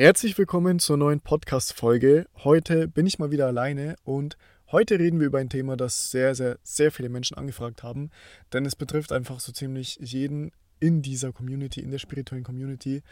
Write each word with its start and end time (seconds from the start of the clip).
Herzlich 0.00 0.38
willkommen 0.38 0.78
zur 0.78 0.96
neuen 0.96 1.18
Podcast-Folge. 1.18 2.28
Heute 2.44 2.86
bin 2.86 3.04
ich 3.04 3.18
mal 3.18 3.32
wieder 3.32 3.48
alleine 3.48 3.96
und 4.04 4.38
heute 4.70 4.96
reden 4.96 5.18
wir 5.18 5.26
über 5.26 5.40
ein 5.40 5.48
Thema, 5.50 5.76
das 5.76 6.12
sehr, 6.12 6.36
sehr, 6.36 6.56
sehr 6.62 6.92
viele 6.92 7.08
Menschen 7.08 7.36
angefragt 7.36 7.82
haben, 7.82 8.12
denn 8.52 8.64
es 8.64 8.76
betrifft 8.76 9.10
einfach 9.10 9.40
so 9.40 9.50
ziemlich 9.50 9.98
jeden 10.00 10.52
in 10.78 11.02
dieser 11.02 11.32
Community, 11.32 11.80
in 11.80 11.90
der 11.90 11.98
spirituellen 11.98 12.44
Community. 12.44 13.02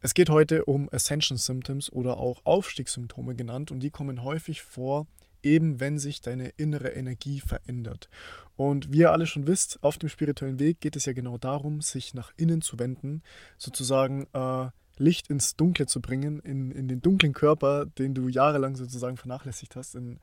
Es 0.00 0.14
geht 0.14 0.30
heute 0.30 0.64
um 0.64 0.88
Ascension 0.92 1.38
Symptoms 1.38 1.90
oder 1.90 2.18
auch 2.18 2.42
Aufstiegssymptome 2.44 3.34
genannt 3.34 3.72
und 3.72 3.80
die 3.80 3.90
kommen 3.90 4.22
häufig 4.22 4.62
vor, 4.62 5.08
eben 5.42 5.80
wenn 5.80 5.98
sich 5.98 6.20
deine 6.20 6.50
innere 6.50 6.90
Energie 6.90 7.40
verändert. 7.40 8.08
Und 8.54 8.92
wie 8.92 8.98
ihr 8.98 9.10
alle 9.10 9.26
schon 9.26 9.48
wisst, 9.48 9.82
auf 9.82 9.98
dem 9.98 10.08
spirituellen 10.08 10.60
Weg 10.60 10.80
geht 10.80 10.94
es 10.94 11.04
ja 11.04 11.14
genau 11.14 11.36
darum, 11.36 11.80
sich 11.80 12.14
nach 12.14 12.30
innen 12.36 12.62
zu 12.62 12.78
wenden, 12.78 13.24
sozusagen 13.58 14.28
äh, 14.34 14.68
Licht 15.02 15.28
ins 15.28 15.56
Dunkle 15.56 15.86
zu 15.86 16.00
bringen, 16.00 16.40
in, 16.40 16.70
in 16.70 16.88
den 16.88 17.02
dunklen 17.02 17.32
Körper, 17.32 17.86
den 17.86 18.14
du 18.14 18.28
jahrelang 18.28 18.76
sozusagen 18.76 19.16
vernachlässigt 19.16 19.76
hast, 19.76 19.94
in 19.94 20.18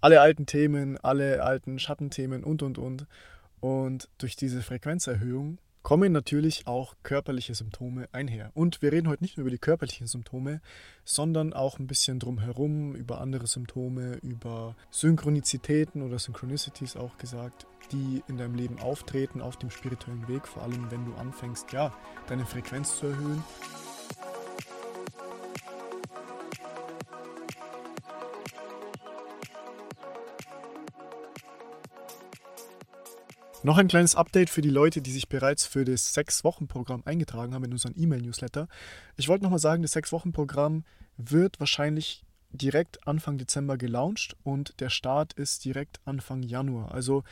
alle 0.00 0.20
alten 0.20 0.46
Themen, 0.46 0.96
alle 0.98 1.42
alten 1.42 1.78
Schattenthemen 1.78 2.44
und, 2.44 2.62
und, 2.62 2.78
und. 2.78 3.06
Und 3.60 4.08
durch 4.18 4.36
diese 4.36 4.62
Frequenzerhöhung 4.62 5.58
kommen 5.82 6.12
natürlich 6.12 6.66
auch 6.66 6.94
körperliche 7.02 7.54
Symptome 7.54 8.08
einher. 8.12 8.50
Und 8.54 8.82
wir 8.82 8.92
reden 8.92 9.08
heute 9.08 9.22
nicht 9.22 9.36
nur 9.36 9.42
über 9.42 9.50
die 9.50 9.58
körperlichen 9.58 10.06
Symptome, 10.06 10.60
sondern 11.04 11.52
auch 11.52 11.78
ein 11.78 11.86
bisschen 11.86 12.18
drumherum, 12.18 12.94
über 12.94 13.20
andere 13.20 13.46
Symptome, 13.46 14.16
über 14.22 14.76
Synchronizitäten 14.90 16.02
oder 16.02 16.18
Synchronicities 16.18 16.96
auch 16.96 17.16
gesagt, 17.16 17.66
die 17.92 18.22
in 18.28 18.36
deinem 18.36 18.54
Leben 18.54 18.78
auftreten 18.78 19.40
auf 19.40 19.56
dem 19.56 19.70
spirituellen 19.70 20.28
Weg, 20.28 20.46
vor 20.46 20.62
allem 20.62 20.90
wenn 20.90 21.04
du 21.06 21.14
anfängst, 21.14 21.72
ja, 21.72 21.92
deine 22.28 22.44
Frequenz 22.44 22.98
zu 22.98 23.06
erhöhen. 23.06 23.42
Noch 33.62 33.76
ein 33.76 33.88
kleines 33.88 34.16
Update 34.16 34.48
für 34.48 34.62
die 34.62 34.70
Leute, 34.70 35.02
die 35.02 35.10
sich 35.10 35.28
bereits 35.28 35.66
für 35.66 35.84
das 35.84 36.14
Sechs-Wochen-Programm 36.14 37.02
eingetragen 37.04 37.52
haben 37.52 37.64
in 37.64 37.72
unseren 37.72 37.92
E-Mail-Newsletter. 37.94 38.68
Ich 39.18 39.28
wollte 39.28 39.42
nochmal 39.44 39.58
sagen, 39.58 39.82
das 39.82 39.92
Sechs-Wochen-Programm 39.92 40.84
wird 41.18 41.60
wahrscheinlich 41.60 42.24
direkt 42.52 43.06
Anfang 43.06 43.36
Dezember 43.36 43.76
gelauncht 43.76 44.34
und 44.44 44.80
der 44.80 44.88
Start 44.88 45.34
ist 45.34 45.66
direkt 45.66 46.00
Anfang 46.06 46.42
Januar. 46.42 46.94
Also 46.94 47.22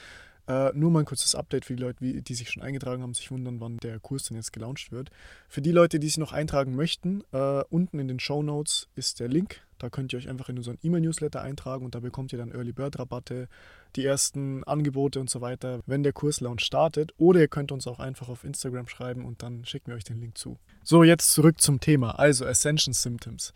äh, 0.48 0.72
nur 0.74 0.90
mal 0.90 1.00
ein 1.00 1.04
kurzes 1.04 1.34
Update 1.34 1.64
für 1.64 1.76
die 1.76 1.82
Leute, 1.82 2.22
die 2.22 2.34
sich 2.34 2.50
schon 2.50 2.62
eingetragen 2.62 3.02
haben, 3.02 3.14
sich 3.14 3.30
wundern, 3.30 3.60
wann 3.60 3.76
der 3.78 4.00
Kurs 4.00 4.24
denn 4.24 4.36
jetzt 4.36 4.52
gelauncht 4.52 4.90
wird. 4.90 5.10
Für 5.48 5.60
die 5.60 5.72
Leute, 5.72 6.00
die 6.00 6.06
sich 6.06 6.18
noch 6.18 6.32
eintragen 6.32 6.74
möchten, 6.74 7.22
äh, 7.32 7.62
unten 7.68 7.98
in 7.98 8.08
den 8.08 8.18
Show 8.18 8.42
Notes 8.42 8.88
ist 8.96 9.20
der 9.20 9.28
Link. 9.28 9.60
Da 9.78 9.90
könnt 9.90 10.12
ihr 10.12 10.18
euch 10.18 10.28
einfach 10.28 10.48
in 10.48 10.56
unseren 10.56 10.78
E-Mail-Newsletter 10.82 11.40
eintragen 11.40 11.84
und 11.84 11.94
da 11.94 12.00
bekommt 12.00 12.32
ihr 12.32 12.38
dann 12.38 12.50
Early 12.50 12.72
Bird 12.72 12.98
Rabatte, 12.98 13.48
die 13.94 14.04
ersten 14.04 14.64
Angebote 14.64 15.20
und 15.20 15.30
so 15.30 15.40
weiter, 15.40 15.80
wenn 15.86 16.02
der 16.02 16.12
Kurslaunch 16.12 16.62
startet. 16.62 17.12
Oder 17.18 17.40
ihr 17.40 17.48
könnt 17.48 17.70
uns 17.70 17.86
auch 17.86 18.00
einfach 18.00 18.28
auf 18.28 18.42
Instagram 18.42 18.88
schreiben 18.88 19.24
und 19.24 19.42
dann 19.42 19.64
schicken 19.64 19.88
wir 19.88 19.94
euch 19.94 20.04
den 20.04 20.18
Link 20.18 20.36
zu. 20.36 20.58
So, 20.82 21.04
jetzt 21.04 21.32
zurück 21.32 21.60
zum 21.60 21.78
Thema, 21.78 22.18
also 22.18 22.44
Ascension 22.44 22.92
Symptoms. 22.92 23.52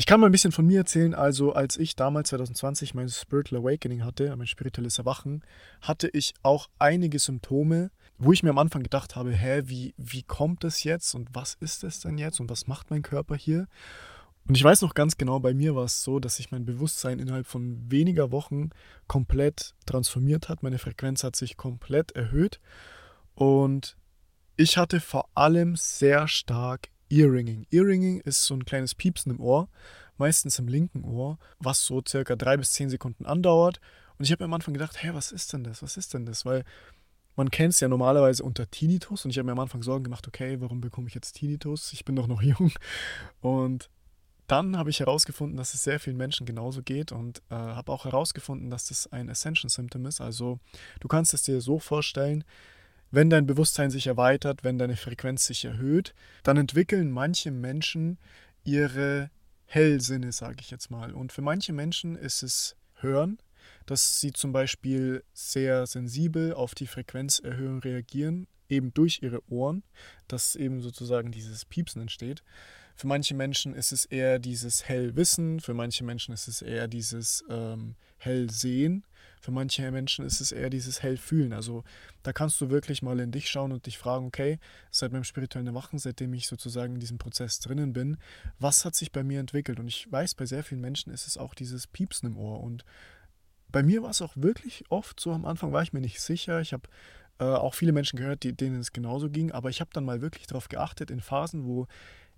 Ich 0.00 0.06
kann 0.06 0.18
mal 0.18 0.30
ein 0.30 0.32
bisschen 0.32 0.50
von 0.50 0.66
mir 0.66 0.78
erzählen. 0.78 1.12
Also, 1.12 1.52
als 1.52 1.76
ich 1.76 1.94
damals 1.94 2.30
2020 2.30 2.94
mein 2.94 3.10
Spiritual 3.10 3.60
Awakening 3.60 4.02
hatte, 4.02 4.34
mein 4.34 4.46
spirituelles 4.46 4.96
Erwachen, 4.96 5.42
hatte 5.82 6.08
ich 6.08 6.32
auch 6.42 6.70
einige 6.78 7.18
Symptome, 7.18 7.90
wo 8.16 8.32
ich 8.32 8.42
mir 8.42 8.48
am 8.48 8.56
Anfang 8.56 8.82
gedacht 8.82 9.14
habe: 9.14 9.30
Hä, 9.32 9.64
wie, 9.66 9.92
wie 9.98 10.22
kommt 10.22 10.64
das 10.64 10.84
jetzt 10.84 11.14
und 11.14 11.28
was 11.34 11.52
ist 11.60 11.82
das 11.82 12.00
denn 12.00 12.16
jetzt 12.16 12.40
und 12.40 12.48
was 12.48 12.66
macht 12.66 12.90
mein 12.90 13.02
Körper 13.02 13.36
hier? 13.36 13.68
Und 14.48 14.56
ich 14.56 14.64
weiß 14.64 14.80
noch 14.80 14.94
ganz 14.94 15.18
genau, 15.18 15.38
bei 15.38 15.52
mir 15.52 15.76
war 15.76 15.84
es 15.84 16.02
so, 16.02 16.18
dass 16.18 16.36
sich 16.36 16.50
mein 16.50 16.64
Bewusstsein 16.64 17.18
innerhalb 17.18 17.46
von 17.46 17.78
weniger 17.90 18.30
Wochen 18.30 18.70
komplett 19.06 19.74
transformiert 19.84 20.48
hat. 20.48 20.62
Meine 20.62 20.78
Frequenz 20.78 21.24
hat 21.24 21.36
sich 21.36 21.58
komplett 21.58 22.12
erhöht 22.12 22.58
und 23.34 23.98
ich 24.56 24.78
hatte 24.78 24.98
vor 24.98 25.28
allem 25.34 25.76
sehr 25.76 26.26
stark 26.26 26.88
Earringing. 27.10 27.66
Earringing 27.70 28.20
ist 28.20 28.44
so 28.44 28.54
ein 28.54 28.64
kleines 28.64 28.94
Piepsen 28.94 29.32
im 29.32 29.40
Ohr, 29.40 29.68
meistens 30.16 30.58
im 30.58 30.68
linken 30.68 31.04
Ohr, 31.04 31.38
was 31.58 31.84
so 31.84 32.02
circa 32.06 32.36
drei 32.36 32.56
bis 32.56 32.72
zehn 32.72 32.90
Sekunden 32.90 33.26
andauert. 33.26 33.80
Und 34.18 34.24
ich 34.24 34.32
habe 34.32 34.42
mir 34.42 34.46
am 34.46 34.54
Anfang 34.54 34.74
gedacht, 34.74 35.02
hey, 35.02 35.14
was 35.14 35.32
ist 35.32 35.52
denn 35.52 35.64
das? 35.64 35.82
Was 35.82 35.96
ist 35.96 36.14
denn 36.14 36.26
das? 36.26 36.44
Weil 36.44 36.64
man 37.36 37.50
kennt 37.50 37.72
es 37.72 37.80
ja 37.80 37.88
normalerweise 37.88 38.44
unter 38.44 38.70
Tinnitus 38.70 39.24
und 39.24 39.30
ich 39.30 39.38
habe 39.38 39.46
mir 39.46 39.52
am 39.52 39.60
Anfang 39.60 39.82
Sorgen 39.82 40.04
gemacht, 40.04 40.26
okay, 40.28 40.60
warum 40.60 40.80
bekomme 40.80 41.08
ich 41.08 41.14
jetzt 41.14 41.32
Tinnitus? 41.32 41.92
Ich 41.92 42.04
bin 42.04 42.16
doch 42.16 42.26
noch 42.26 42.42
jung. 42.42 42.72
Und 43.40 43.88
dann 44.46 44.76
habe 44.76 44.90
ich 44.90 45.00
herausgefunden, 45.00 45.56
dass 45.56 45.74
es 45.74 45.84
sehr 45.84 46.00
vielen 46.00 46.16
Menschen 46.16 46.44
genauso 46.44 46.82
geht 46.82 47.12
und 47.12 47.40
äh, 47.50 47.54
habe 47.54 47.92
auch 47.92 48.04
herausgefunden, 48.04 48.68
dass 48.68 48.86
das 48.86 49.06
ein 49.12 49.30
Ascension 49.30 49.68
Symptom 49.68 50.06
ist. 50.06 50.20
Also 50.20 50.58
du 50.98 51.06
kannst 51.06 51.34
es 51.34 51.42
dir 51.42 51.60
so 51.60 51.78
vorstellen, 51.78 52.44
wenn 53.10 53.30
dein 53.30 53.46
Bewusstsein 53.46 53.90
sich 53.90 54.06
erweitert, 54.06 54.64
wenn 54.64 54.78
deine 54.78 54.96
Frequenz 54.96 55.46
sich 55.46 55.64
erhöht, 55.64 56.14
dann 56.42 56.56
entwickeln 56.56 57.10
manche 57.10 57.50
Menschen 57.50 58.18
ihre 58.64 59.30
Hellsinne, 59.66 60.32
sage 60.32 60.58
ich 60.60 60.70
jetzt 60.70 60.90
mal. 60.90 61.12
Und 61.12 61.32
für 61.32 61.42
manche 61.42 61.72
Menschen 61.72 62.16
ist 62.16 62.42
es 62.42 62.76
Hören, 62.94 63.38
dass 63.86 64.20
sie 64.20 64.32
zum 64.32 64.52
Beispiel 64.52 65.24
sehr 65.32 65.86
sensibel 65.86 66.52
auf 66.54 66.74
die 66.74 66.86
Frequenzerhöhung 66.86 67.80
reagieren, 67.80 68.46
eben 68.68 68.94
durch 68.94 69.20
ihre 69.22 69.42
Ohren, 69.50 69.82
dass 70.28 70.54
eben 70.54 70.80
sozusagen 70.80 71.32
dieses 71.32 71.64
Piepsen 71.64 72.02
entsteht. 72.02 72.42
Für 72.94 73.06
manche 73.06 73.34
Menschen 73.34 73.74
ist 73.74 73.92
es 73.92 74.04
eher 74.04 74.38
dieses 74.38 74.88
Hellwissen, 74.88 75.60
für 75.60 75.74
manche 75.74 76.04
Menschen 76.04 76.34
ist 76.34 76.48
es 76.48 76.62
eher 76.62 76.86
dieses 76.86 77.44
ähm, 77.48 77.96
Hellsehen, 78.18 79.04
für 79.40 79.50
manche 79.50 79.90
Menschen 79.90 80.24
ist 80.24 80.40
es 80.40 80.52
eher 80.52 80.70
dieses 80.70 81.02
Hellfühlen. 81.02 81.52
Also 81.52 81.82
da 82.22 82.32
kannst 82.32 82.60
du 82.60 82.68
wirklich 82.68 83.02
mal 83.02 83.18
in 83.20 83.32
dich 83.32 83.48
schauen 83.48 83.72
und 83.72 83.86
dich 83.86 83.96
fragen, 83.96 84.26
okay, 84.26 84.58
seit 84.90 85.12
meinem 85.12 85.24
spirituellen 85.24 85.66
Erwachen, 85.66 85.98
seitdem 85.98 86.34
ich 86.34 86.46
sozusagen 86.46 86.94
in 86.94 87.00
diesem 87.00 87.18
Prozess 87.18 87.58
drinnen 87.58 87.94
bin, 87.94 88.18
was 88.58 88.84
hat 88.84 88.94
sich 88.94 89.12
bei 89.12 89.24
mir 89.24 89.40
entwickelt? 89.40 89.80
Und 89.80 89.88
ich 89.88 90.10
weiß, 90.12 90.34
bei 90.34 90.44
sehr 90.44 90.62
vielen 90.62 90.82
Menschen 90.82 91.12
ist 91.12 91.26
es 91.26 91.38
auch 91.38 91.54
dieses 91.54 91.86
Piepsen 91.86 92.28
im 92.28 92.36
Ohr. 92.36 92.60
Und 92.60 92.84
bei 93.68 93.82
mir 93.82 94.02
war 94.02 94.10
es 94.10 94.20
auch 94.20 94.36
wirklich 94.36 94.84
oft 94.90 95.18
so, 95.18 95.32
am 95.32 95.46
Anfang 95.46 95.72
war 95.72 95.82
ich 95.82 95.94
mir 95.94 96.00
nicht 96.00 96.20
sicher. 96.20 96.60
Ich 96.60 96.74
habe 96.74 96.88
äh, 97.38 97.44
auch 97.44 97.74
viele 97.74 97.92
Menschen 97.92 98.18
gehört, 98.18 98.42
die, 98.42 98.52
denen 98.52 98.80
es 98.80 98.92
genauso 98.92 99.30
ging, 99.30 99.52
aber 99.52 99.70
ich 99.70 99.80
habe 99.80 99.90
dann 99.94 100.04
mal 100.04 100.20
wirklich 100.20 100.46
darauf 100.46 100.68
geachtet, 100.68 101.10
in 101.10 101.20
Phasen, 101.20 101.64
wo 101.64 101.86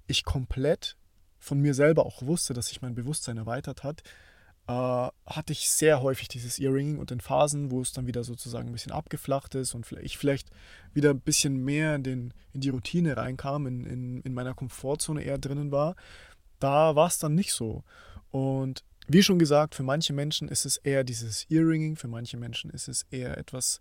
ich 0.06 0.24
komplett 0.24 0.96
von 1.38 1.58
mir 1.58 1.74
selber 1.74 2.06
auch 2.06 2.22
wusste, 2.22 2.54
dass 2.54 2.69
sich 2.69 2.82
mein 2.82 2.94
Bewusstsein 2.94 3.36
erweitert 3.36 3.82
hat, 3.82 4.04
äh, 4.68 4.72
hatte 4.72 5.52
ich 5.52 5.68
sehr 5.70 6.02
häufig 6.02 6.28
dieses 6.28 6.58
Earringing 6.58 6.98
und 6.98 7.10
in 7.10 7.20
Phasen, 7.20 7.70
wo 7.70 7.80
es 7.80 7.92
dann 7.92 8.06
wieder 8.06 8.24
sozusagen 8.24 8.68
ein 8.68 8.72
bisschen 8.72 8.92
abgeflacht 8.92 9.54
ist 9.54 9.74
und 9.74 9.90
ich 10.00 10.18
vielleicht 10.18 10.50
wieder 10.94 11.10
ein 11.10 11.20
bisschen 11.20 11.64
mehr 11.64 11.94
in, 11.96 12.02
den, 12.02 12.34
in 12.52 12.60
die 12.60 12.68
Routine 12.68 13.16
reinkam, 13.16 13.66
in, 13.66 13.84
in, 13.84 14.20
in 14.22 14.34
meiner 14.34 14.54
Komfortzone 14.54 15.22
eher 15.22 15.38
drinnen 15.38 15.72
war, 15.72 15.96
da 16.60 16.94
war 16.94 17.08
es 17.08 17.18
dann 17.18 17.34
nicht 17.34 17.52
so. 17.52 17.82
Und 18.30 18.84
wie 19.08 19.22
schon 19.22 19.38
gesagt, 19.38 19.74
für 19.74 19.82
manche 19.82 20.12
Menschen 20.12 20.48
ist 20.48 20.64
es 20.64 20.76
eher 20.76 21.02
dieses 21.02 21.50
Earringing, 21.50 21.96
für 21.96 22.08
manche 22.08 22.36
Menschen 22.36 22.70
ist 22.70 22.88
es 22.88 23.04
eher 23.10 23.36
etwas 23.36 23.80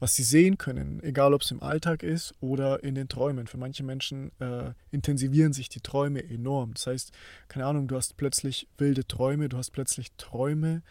was 0.00 0.14
sie 0.14 0.22
sehen 0.22 0.58
können, 0.58 1.02
egal 1.02 1.34
ob 1.34 1.42
es 1.42 1.50
im 1.50 1.62
Alltag 1.62 2.02
ist 2.02 2.34
oder 2.40 2.84
in 2.84 2.94
den 2.94 3.08
Träumen. 3.08 3.46
Für 3.46 3.58
manche 3.58 3.82
Menschen 3.82 4.30
äh, 4.40 4.72
intensivieren 4.90 5.52
sich 5.52 5.68
die 5.68 5.80
Träume 5.80 6.22
enorm. 6.22 6.74
Das 6.74 6.86
heißt, 6.86 7.12
keine 7.48 7.66
Ahnung, 7.66 7.88
du 7.88 7.96
hast 7.96 8.16
plötzlich 8.16 8.68
wilde 8.78 9.06
Träume, 9.06 9.48
du 9.48 9.56
hast 9.56 9.70
plötzlich 9.70 10.12
Träume, 10.16 10.82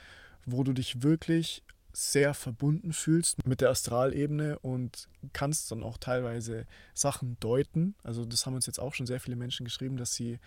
wo 0.46 0.64
du 0.64 0.74
dich 0.74 1.04
wirklich 1.04 1.64
sehr 1.94 2.36
verbunden 2.36 2.94
fühlst 2.94 3.48
mit 3.48 3.62
der 3.62 3.70
Astralebene 3.70 4.60
und 4.60 5.08
kannst 5.34 5.72
dann 5.72 5.82
auch 5.82 5.98
teilweise 5.98 6.68
Sachen 6.94 7.38
deuten. 7.40 7.96
Also 8.04 8.24
das 8.24 8.46
haben 8.46 8.54
uns 8.54 8.68
jetzt 8.68 8.80
auch 8.80 8.94
schon 8.94 9.08
sehr 9.08 9.20
viele 9.20 9.36
Menschen 9.36 9.64
geschrieben, 9.64 9.98
dass 9.98 10.14
sie 10.14 10.38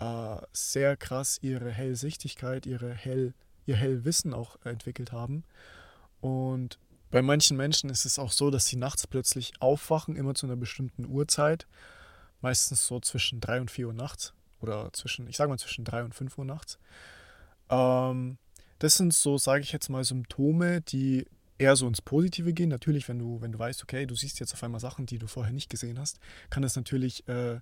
äh, 0.00 0.36
sehr 0.52 0.96
krass 0.96 1.38
ihre 1.40 1.70
Hellsichtigkeit, 1.70 2.66
ihre 2.66 2.92
Hell, 2.92 3.34
ihr 3.66 3.76
Hellwissen 3.76 4.34
auch 4.34 4.56
entwickelt 4.64 5.12
haben. 5.12 5.44
Und 6.20 6.80
bei 7.10 7.22
manchen 7.22 7.56
Menschen 7.56 7.90
ist 7.90 8.04
es 8.04 8.18
auch 8.18 8.32
so, 8.32 8.50
dass 8.50 8.66
sie 8.66 8.76
nachts 8.76 9.06
plötzlich 9.06 9.52
aufwachen, 9.60 10.16
immer 10.16 10.34
zu 10.34 10.46
einer 10.46 10.56
bestimmten 10.56 11.06
Uhrzeit. 11.06 11.66
Meistens 12.40 12.86
so 12.86 13.00
zwischen 13.00 13.40
3 13.40 13.62
und 13.62 13.70
4 13.70 13.88
Uhr 13.88 13.92
nachts. 13.94 14.34
Oder 14.60 14.92
zwischen, 14.92 15.28
ich 15.28 15.36
sage 15.36 15.48
mal 15.48 15.58
zwischen 15.58 15.84
3 15.84 16.04
und 16.04 16.14
5 16.14 16.38
Uhr 16.38 16.44
nachts. 16.44 16.78
Ähm, 17.70 18.38
das 18.78 18.94
sind 18.96 19.14
so, 19.14 19.38
sage 19.38 19.62
ich 19.62 19.72
jetzt 19.72 19.88
mal, 19.88 20.04
Symptome, 20.04 20.82
die 20.82 21.26
eher 21.58 21.76
so 21.76 21.88
ins 21.88 22.02
Positive 22.02 22.52
gehen. 22.52 22.68
Natürlich, 22.68 23.08
wenn 23.08 23.18
du, 23.18 23.40
wenn 23.40 23.52
du 23.52 23.58
weißt, 23.58 23.82
okay, 23.82 24.06
du 24.06 24.14
siehst 24.14 24.38
jetzt 24.40 24.52
auf 24.52 24.62
einmal 24.62 24.80
Sachen, 24.80 25.06
die 25.06 25.18
du 25.18 25.26
vorher 25.26 25.52
nicht 25.52 25.70
gesehen 25.70 25.98
hast, 25.98 26.20
kann 26.50 26.62
das 26.62 26.76
natürlich 26.76 27.26
äh, 27.28 27.60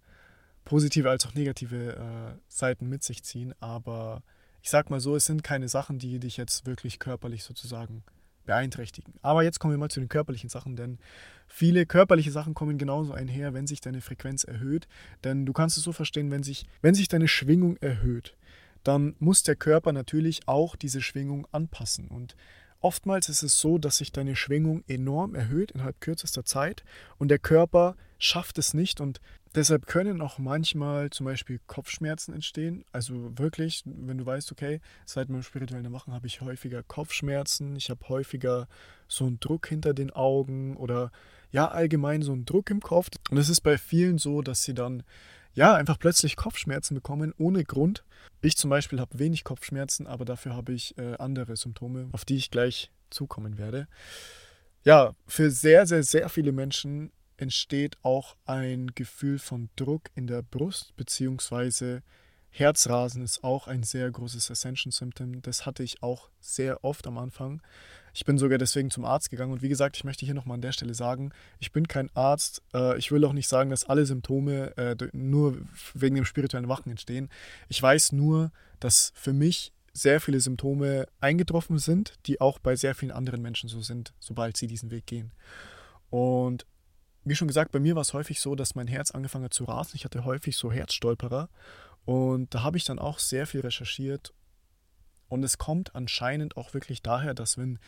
positive 0.65 1.09
als 1.09 1.25
auch 1.25 1.35
negative 1.35 1.97
äh, 1.97 2.39
Seiten 2.49 2.89
mit 2.89 3.03
sich 3.03 3.23
ziehen. 3.23 3.55
Aber 3.61 4.23
ich 4.61 4.71
sag 4.71 4.91
mal 4.91 5.01
so, 5.01 5.17
es 5.17 5.25
sind 5.25 5.43
keine 5.43 5.69
Sachen, 5.69 5.99
die 5.99 6.19
dich 6.19 6.37
jetzt 6.37 6.67
wirklich 6.67 6.99
körperlich 6.99 7.45
sozusagen 7.45 8.05
beeinträchtigen. 8.47 9.15
Aber 9.23 9.43
jetzt 9.43 9.59
kommen 9.59 9.73
wir 9.73 9.79
mal 9.79 9.91
zu 9.91 10.01
den 10.01 10.09
körperlichen 10.09 10.49
Sachen, 10.49 10.77
denn 10.77 10.99
viele 11.47 11.87
körperliche 11.87 12.31
Sachen 12.31 12.55
kommen 12.55 12.79
genauso 12.79 13.13
einher, 13.13 13.53
wenn 13.55 13.67
sich 13.67 13.81
deine 13.81 14.01
Frequenz 14.01 14.45
erhöht. 14.45 14.89
Denn 15.25 15.45
du 15.45 15.53
kannst 15.53 15.77
es 15.77 15.85
so 15.85 15.93
verstehen, 15.93 16.31
wenn 16.31 16.43
sich, 16.43 16.67
wenn 16.81 16.95
sich 16.95 17.09
deine 17.09 17.29
Schwingung 17.29 17.77
erhöht, 17.79 18.37
dann 18.83 19.17
muss 19.19 19.43
der 19.43 19.57
Körper 19.57 19.93
natürlich 19.93 20.47
auch 20.47 20.77
diese 20.77 21.03
Schwingung 21.03 21.47
anpassen. 21.51 22.09
Und 22.09 22.37
oftmals 22.81 23.29
ist 23.29 23.43
es 23.43 23.59
so, 23.59 23.79
dass 23.79 23.99
sich 23.99 24.13
deine 24.13 24.37
Schwingung 24.37 24.85
enorm 24.87 25.35
erhöht 25.35 25.73
innerhalb 25.73 26.01
kürzester 26.01 26.45
Zeit 26.45 26.85
und 27.19 27.29
der 27.29 27.39
Körper 27.39 27.97
schafft 28.19 28.59
es 28.59 28.75
nicht 28.75 29.01
und 29.01 29.21
deshalb 29.57 29.87
können 29.87 30.21
auch 30.21 30.39
manchmal 30.39 31.11
zum 31.11 31.27
Beispiel 31.27 31.61
Kopfschmerzen 31.67 32.35
entstehen. 32.35 32.85
Also 32.93 33.37
wirklich, 33.39 33.83
wenn 33.85 34.19
du 34.19 34.27
weißt, 34.27 34.53
okay, 34.53 34.81
seit 35.05 35.29
meinem 35.29 35.43
spirituellen 35.43 35.85
Erwachen 35.85 36.13
habe 36.13 36.27
ich 36.27 36.41
häufiger 36.41 36.83
Kopfschmerzen, 36.83 37.75
ich 37.75 37.91
habe 37.91 38.09
häufiger 38.09 38.69
so 39.09 39.27
einen 39.27 39.41
Druck 39.41 39.67
hinter 39.67 39.95
den 39.95 40.11
Augen 40.11 40.77
oder 40.77 41.11
ja, 41.51 41.69
allgemein 41.69 42.23
so 42.23 42.33
einen 42.33 42.45
Druck 42.45 42.71
im 42.71 42.81
Kopf. 42.81 43.09
Und 43.31 43.39
es 43.39 43.49
ist 43.49 43.63
bei 43.63 43.79
vielen 43.79 44.19
so, 44.19 44.43
dass 44.43 44.63
sie 44.63 44.75
dann 44.75 45.03
ja, 45.55 45.75
einfach 45.75 45.99
plötzlich 45.99 46.37
Kopfschmerzen 46.37 46.95
bekommen 46.95 47.33
ohne 47.39 47.65
Grund. 47.65 48.05
Ich 48.43 48.57
zum 48.59 48.69
Beispiel 48.69 49.01
habe 49.01 49.19
wenig 49.19 49.43
Kopfschmerzen, 49.43 50.07
aber 50.07 50.27
dafür 50.27 50.55
habe 50.55 50.73
ich 50.73 50.97
äh, 50.99 51.15
andere 51.19 51.57
Symptome, 51.57 52.09
auf 52.13 52.27
die 52.27 52.37
ich 52.37 52.51
gleich 52.51 52.93
zukommen 53.09 53.57
werde. 53.57 53.89
Ja, 54.85 55.15
für 55.27 55.51
sehr, 55.51 55.87
sehr, 55.87 56.03
sehr 56.03 56.29
viele 56.29 56.53
Menschen 56.53 57.11
entsteht 57.37 57.97
auch 58.03 58.37
ein 58.45 58.93
Gefühl 58.95 59.39
von 59.39 59.71
Druck 59.77 60.11
in 60.15 60.27
der 60.27 60.43
Brust, 60.43 60.97
beziehungsweise 60.97 62.03
Herzrasen 62.51 63.23
ist 63.23 63.45
auch 63.45 63.67
ein 63.67 63.83
sehr 63.83 64.11
großes 64.11 64.51
Ascension-Symptom. 64.51 65.43
Das 65.43 65.67
hatte 65.67 65.83
ich 65.83 66.03
auch 66.03 66.31
sehr 66.41 66.83
oft 66.85 67.07
am 67.07 67.19
Anfang. 67.19 67.61
Ich 68.15 68.25
bin 68.25 68.39
sogar 68.39 68.57
deswegen 68.57 68.91
zum 68.91 69.05
Arzt 69.05 69.31
gegangen 69.31 69.53
und 69.53 69.61
wie 69.61 69.69
gesagt, 69.69 69.97
ich 69.97 70.05
möchte 70.05 70.25
hier 70.25 70.35
nochmal 70.35 70.55
an 70.55 70.63
der 70.63 70.73
Stelle 70.73 70.95
sagen, 70.95 71.33
ich 71.59 71.71
bin 71.71 71.87
kein 71.87 72.09
Arzt. 72.15 72.63
Äh, 72.73 72.97
ich 72.97 73.13
will 73.13 73.23
auch 73.27 73.35
nicht 73.35 73.49
sagen, 73.49 73.69
dass 73.69 73.85
alle 73.85 74.07
Symptome 74.07 74.75
äh, 74.79 74.97
nur 75.13 75.59
wegen 75.93 76.15
dem 76.15 76.25
spirituellen 76.25 76.69
Wachen 76.69 76.89
entstehen. 76.89 77.29
Ich 77.69 77.83
weiß 77.83 78.13
nur, 78.13 78.53
dass 78.81 79.13
für 79.15 79.35
mich 79.35 79.75
sehr 79.93 80.21
viele 80.21 80.41
Symptome 80.41 81.09
eingetroffen 81.21 81.79
sind, 81.79 82.15
die 82.25 82.41
auch 82.41 82.59
bei 82.59 82.75
sehr 82.75 82.95
vielen 82.95 83.13
anderen 83.13 83.43
Menschen 83.43 83.69
so 83.69 83.83
sind, 83.83 84.15
sobald 84.19 84.57
sie 84.57 84.67
diesen 84.67 84.91
Weg 84.91 85.05
gehen. 85.07 85.33
Und 86.09 86.65
wie 87.27 87.35
schon 87.35 87.49
gesagt, 87.49 87.73
bei 87.73 87.81
mir 87.81 87.95
war 87.95 88.03
es 88.03 88.15
häufig 88.15 88.41
so, 88.41 88.55
dass 88.55 88.75
mein 88.75 88.87
Herz 88.87 89.11
angefangen 89.11 89.45
hat 89.45 89.55
zu 89.55 89.65
rasen. 89.65 89.93
Ich 89.95 90.05
hatte 90.05 90.25
häufig 90.25 90.57
so 90.57 90.73
Herzstolperer. 90.73 91.49
Und 92.05 92.55
da 92.55 92.63
habe 92.63 92.77
ich 92.77 92.85
dann 92.85 93.01
auch 93.01 93.19
sehr 93.19 93.47
viel 93.47 93.61
recherchiert 93.61 94.33
und 95.29 95.43
es 95.43 95.59
kommt 95.59 95.95
anscheinend 95.95 96.57
auch 96.57 96.73
wirklich 96.73 97.03
daher, 97.03 97.35
dass 97.35 97.59
wenn 97.59 97.79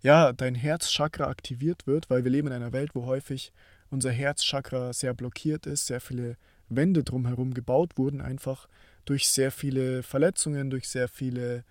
ja, 0.00 0.32
dein 0.32 0.54
Herzchakra 0.54 1.26
aktiviert 1.26 1.86
wird, 1.86 2.08
weil 2.08 2.24
wir 2.24 2.30
leben 2.30 2.48
in 2.48 2.54
einer 2.54 2.72
Welt, 2.72 2.94
wo 2.94 3.04
häufig 3.04 3.52
unser 3.90 4.10
Herzchakra 4.10 4.92
sehr 4.92 5.12
blockiert 5.12 5.66
ist, 5.66 5.86
sehr 5.86 6.00
viele 6.00 6.36
Wände 6.68 7.02
drumherum 7.02 7.52
gebaut 7.52 7.98
wurden, 7.98 8.20
einfach 8.20 8.68
durch 9.04 9.28
sehr 9.28 9.50
viele 9.50 10.02
Verletzungen, 10.02 10.70
durch 10.70 10.88
sehr 10.88 11.08
viele 11.08 11.64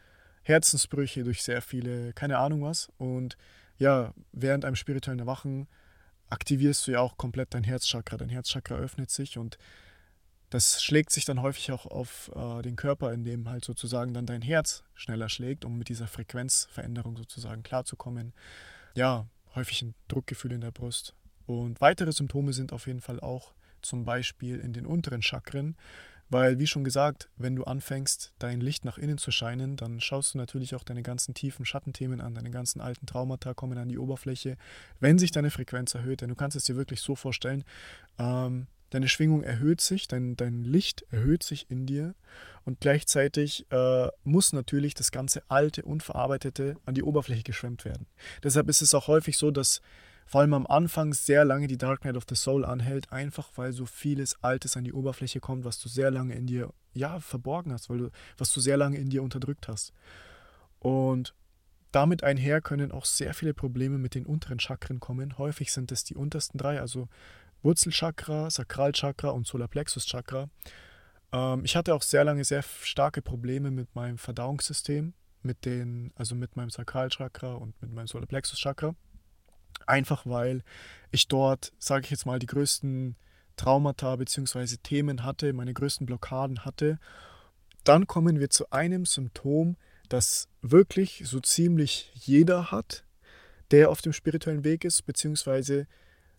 Herzensbrüche, 0.44 1.24
durch 1.24 1.42
sehr 1.42 1.62
viele, 1.62 2.14
keine 2.14 2.40
Ahnung 2.40 2.64
was. 2.64 2.90
Und 2.98 3.38
ja, 3.78 4.14
während 4.34 4.66
einem 4.66 4.75
spirituellen 4.75 5.19
Erwachen 5.19 5.68
aktivierst 6.29 6.88
du 6.88 6.91
ja 6.91 7.00
auch 7.00 7.18
komplett 7.18 7.53
dein 7.53 7.63
Herzchakra. 7.63 8.18
Dein 8.18 8.29
Herzchakra 8.29 8.75
öffnet 8.75 9.09
sich 9.09 9.38
und 9.38 9.57
das 10.50 10.81
schlägt 10.81 11.12
sich 11.12 11.25
dann 11.25 11.41
häufig 11.41 11.71
auch 11.71 11.85
auf 11.85 12.31
äh, 12.33 12.62
den 12.62 12.77
Körper, 12.77 13.12
in 13.12 13.24
dem 13.24 13.50
halt 13.50 13.65
sozusagen 13.65 14.13
dann 14.13 14.25
dein 14.25 14.41
Herz 14.41 14.83
schneller 14.94 15.27
schlägt, 15.27 15.65
um 15.65 15.77
mit 15.77 15.89
dieser 15.89 16.07
Frequenzveränderung 16.07 17.18
sozusagen 17.18 17.63
klarzukommen. 17.63 18.33
Ja, 18.95 19.27
häufig 19.56 19.81
ein 19.81 19.94
Druckgefühl 20.07 20.53
in 20.53 20.62
der 20.62 20.71
Brust. 20.71 21.13
Und 21.45 21.81
weitere 21.81 22.12
Symptome 22.12 22.53
sind 22.53 22.71
auf 22.71 22.88
jeden 22.88 23.01
Fall 23.01 23.19
auch 23.19 23.53
zum 23.81 24.06
Beispiel 24.06 24.59
in 24.59 24.73
den 24.73 24.85
unteren 24.85 25.21
Chakren, 25.21 25.75
weil, 26.29 26.59
wie 26.59 26.68
schon 26.68 26.83
gesagt, 26.83 27.29
wenn 27.38 27.56
du 27.56 27.63
anfängst, 27.63 28.33
dein 28.39 28.59
Licht 28.59 28.85
nach 28.85 28.97
innen 28.97 29.18
zu 29.18 29.31
scheinen, 29.31 29.77
dann 29.77 30.01
schaust 30.01 30.33
du 30.33 30.38
natürlich 30.38 30.75
auch 30.75 30.83
deine 30.83 31.03
ganzen 31.03 31.33
tiefen 31.33 31.65
Schattenthemen 31.65 32.21
an, 32.21 32.35
deine 32.35 32.51
ganzen 32.51 32.81
alten 32.81 33.06
Traumata 33.06 33.53
kommen 33.53 33.77
an 33.77 33.89
die 33.89 33.97
Oberfläche, 33.97 34.57
wenn 35.00 35.19
sich 35.19 35.31
deine 35.31 35.51
Frequenz 35.51 35.95
erhöht. 35.95 36.21
Denn 36.21 36.29
du 36.29 36.35
kannst 36.35 36.57
es 36.57 36.65
dir 36.65 36.75
wirklich 36.75 37.01
so 37.01 37.15
vorstellen, 37.15 37.63
ähm, 38.19 38.68
deine 38.89 39.07
Schwingung 39.07 39.44
erhöht 39.44 39.81
sich, 39.81 40.07
dein, 40.07 40.35
dein 40.35 40.63
Licht 40.63 41.06
erhöht 41.12 41.44
sich 41.44 41.69
in 41.69 41.85
dir 41.85 42.15
und 42.65 42.80
gleichzeitig 42.80 43.65
äh, 43.71 44.07
muss 44.23 44.53
natürlich 44.53 44.94
das 44.94 45.12
ganze 45.12 45.44
Alte, 45.50 45.83
Unverarbeitete 45.83 46.77
an 46.85 46.94
die 46.94 47.03
Oberfläche 47.03 47.44
geschwemmt 47.44 47.85
werden. 47.85 48.07
Deshalb 48.44 48.69
ist 48.69 48.81
es 48.81 48.94
auch 48.94 49.07
häufig 49.07 49.38
so, 49.38 49.51
dass 49.51 49.81
vor 50.27 50.41
allem 50.41 50.53
am 50.53 50.68
Anfang 50.68 51.13
sehr 51.13 51.45
lange 51.45 51.68
die 51.68 51.77
Dark 51.77 52.03
Night 52.03 52.18
of 52.18 52.25
the 52.27 52.35
Soul 52.35 52.65
anhält, 52.65 53.12
einfach 53.12 53.50
weil 53.56 53.71
so 53.71 53.85
vieles 53.85 54.44
Altes 54.44 54.75
an 54.75 54.83
die 54.83 54.94
Oberfläche 54.94 55.39
kommt, 55.39 55.63
was 55.63 55.79
du 55.79 55.88
sehr 55.88 56.12
lange 56.12 56.35
in 56.35 56.45
dir 56.45 56.74
ja, 56.94 57.19
verborgen 57.19 57.71
hast, 57.71 57.89
weil 57.89 57.97
du, 57.97 58.09
was 58.38 58.51
du 58.51 58.59
sehr 58.59 58.75
lange 58.75 58.97
in 58.97 59.09
dir 59.09 59.24
unterdrückt 59.24 59.69
hast. 59.69 59.94
Und 60.79 61.33
damit 61.91 62.24
einher 62.24 62.59
können 62.62 62.91
auch 62.91 63.06
sehr 63.06 63.33
viele 63.33 63.53
Probleme 63.53 63.97
mit 63.97 64.15
den 64.15 64.25
unteren 64.25 64.59
Chakren 64.59 65.00
kommen. 65.00 65.38
Häufig 65.38 65.71
sind 65.71 65.91
es 65.94 66.03
die 66.03 66.15
untersten 66.15 66.57
drei, 66.57 66.81
also 66.81 67.07
Wurzelchakra, 67.63 68.50
Sakralchakra 68.50 69.30
und 69.30 69.47
Solarplexuschakra. 69.47 70.50
Ähm, 71.31 71.63
ich 71.63 71.75
hatte 71.77 71.95
auch 71.95 72.01
sehr 72.01 72.25
lange 72.25 72.44
sehr 72.44 72.63
starke 72.63 73.21
Probleme 73.21 73.71
mit 73.71 73.95
meinem 73.95 74.18
Verdauungssystem, 74.18 75.13
mit 75.41 75.65
den, 75.65 76.12
also 76.15 76.35
mit 76.35 76.57
meinem 76.57 76.69
Sakralchakra 76.69 77.53
und 77.53 77.81
mit 77.81 77.94
meinem 77.94 78.07
Solarplexuschakra. 78.07 78.94
Einfach 79.85 80.25
weil 80.25 80.63
ich 81.12 81.27
dort, 81.27 81.74
sage 81.79 82.06
ich 82.06 82.12
jetzt 82.12 82.25
mal, 82.25 82.39
die 82.39 82.47
größten 82.47 83.15
Traumata 83.56 84.15
bzw. 84.15 84.77
Themen 84.83 85.24
hatte, 85.24 85.53
meine 85.53 85.74
größten 85.74 86.06
Blockaden 86.06 86.65
hatte. 86.65 87.00
Dann 87.83 88.07
kommen 88.07 88.39
wir 88.39 88.50
zu 88.50 88.69
einem 88.71 89.06
Symptom, 89.06 89.77
das 90.09 90.50
wirklich 90.62 91.24
so 91.25 91.39
ziemlich 91.39 92.12
jeder 92.13 92.71
hat, 92.71 93.06
der 93.71 93.89
auf 93.89 94.01
dem 94.01 94.13
spirituellen 94.13 94.63
Weg 94.63 94.85
ist, 94.85 95.06
beziehungsweise 95.06 95.88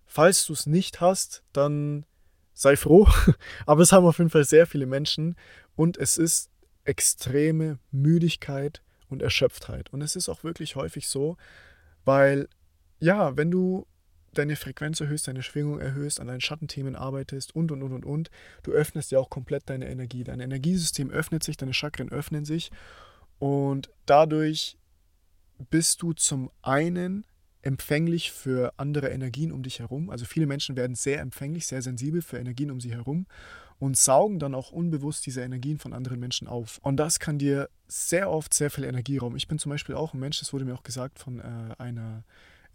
Falls 0.09 0.47
du 0.47 0.55
es 0.55 0.67
nicht 0.67 1.03
hast, 1.03 1.45
dann 1.53 2.07
sei 2.55 2.77
froh. 2.77 3.07
Aber 3.67 3.83
es 3.83 3.93
haben 3.93 4.07
auf 4.07 4.19
jeden 4.19 4.31
Fall 4.31 4.45
sehr 4.45 4.67
viele 4.67 4.87
Menschen 4.87 5.37
und 5.77 5.99
es 5.99 6.17
ist 6.17 6.51
extreme 6.85 7.79
Müdigkeit 7.91 8.83
und 9.11 9.21
Erschöpftheit. 9.21 9.93
Und 9.93 10.01
es 10.01 10.17
ist 10.17 10.31
auch 10.31 10.43
wirklich 10.43 10.77
häufig 10.77 11.09
so, 11.09 11.37
weil 12.07 12.49
ja, 13.01 13.37
wenn 13.37 13.51
du 13.51 13.87
deine 14.35 14.57
Frequenz 14.57 15.01
erhöhst, 15.01 15.27
deine 15.29 15.43
Schwingung 15.43 15.81
erhöhst, 15.81 16.21
an 16.21 16.29
deinen 16.29 16.41
Schattenthemen 16.41 16.97
arbeitest 16.97 17.55
und 17.55 17.73
und 17.73 17.83
und 17.83 17.93
und 17.93 18.05
und, 18.05 18.31
du 18.63 18.73
öffnest 18.73 19.11
ja 19.11 19.19
auch 19.19 19.31
komplett 19.31 19.69
deine 19.69 19.89
Energie. 19.89 20.25
Dein 20.25 20.41
Energiesystem 20.41 21.11
öffnet 21.11 21.43
sich, 21.43 21.57
deine 21.57 21.75
Chakren 21.75 22.11
öffnen 22.11 22.45
sich 22.45 22.71
und 23.39 23.91
dadurch 24.07 24.77
bist 25.71 26.03
du 26.03 26.13
zum 26.13 26.51
einen 26.63 27.25
empfänglich 27.63 28.31
für 28.31 28.73
andere 28.77 29.09
Energien 29.09 29.51
um 29.51 29.63
dich 29.63 29.81
herum. 29.81 30.11
Also 30.11 30.25
viele 30.25 30.47
Menschen 30.47 30.77
werden 30.77 30.95
sehr 30.95 31.21
empfänglich, 31.21 31.67
sehr 31.67 31.83
sensibel 31.83 32.23
für 32.23 32.39
Energien 32.39 32.71
um 32.71 32.81
sie 32.81 32.93
herum 32.93 33.27
und 33.81 33.97
saugen 33.97 34.39
dann 34.39 34.55
auch 34.55 34.71
unbewusst 34.71 35.27
diese 35.27 35.43
Energien 35.43 35.79
von 35.79 35.93
anderen 35.93 36.21
Menschen 36.21 36.49
auf. 36.49 36.79
Und 36.83 36.97
das 36.97 37.19
kann 37.19 37.39
dir 37.39 37.69
sehr 37.89 38.31
oft 38.31 38.55
sehr 38.55 38.71
viel 38.71 38.85
Energie 38.85 39.19
rauben. 39.19 39.37
Ich 39.37 39.49
bin 39.49 39.59
zum 39.59 39.71
Beispiel 39.71 39.95
auch 39.95 40.15
ein 40.15 40.21
Mensch, 40.21 40.39
das 40.39 40.53
wurde 40.53 40.65
mir 40.65 40.75
auch 40.75 40.83
gesagt 40.83 41.19
von 41.19 41.41
äh, 41.41 41.75
einer 41.79 42.25